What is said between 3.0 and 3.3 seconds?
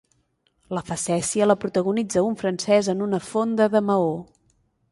una